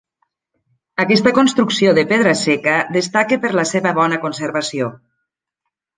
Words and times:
Aquesta 1.03 1.33
construcció 1.39 1.93
de 1.99 2.05
pedra 2.13 2.33
seca 2.41 2.75
destaca 2.97 3.41
per 3.45 3.55
la 3.61 3.69
seva 3.73 3.93
bona 3.99 4.19
conservació. 4.25 4.89